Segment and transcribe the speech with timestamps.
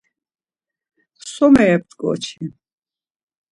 [1.31, 2.43] So meyep̌t̆ǩoçi?